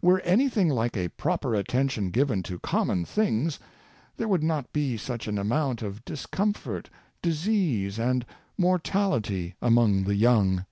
Were 0.00 0.20
anything 0.20 0.68
like 0.68 0.96
a 0.96 1.08
proper 1.08 1.56
attention 1.56 2.10
given 2.10 2.40
to 2.44 2.60
com 2.60 2.86
mon 2.86 3.04
things, 3.04 3.58
there 4.16 4.28
would 4.28 4.44
not 4.44 4.72
be 4.72 4.96
such 4.96 5.26
an 5.26 5.38
amount 5.38 5.82
of 5.82 6.04
dis 6.04 6.24
comfort, 6.24 6.88
disease 7.20 7.98
and 7.98 8.24
mortality 8.56 9.56
among 9.60 10.04
the 10.04 10.14
young. 10.14 10.66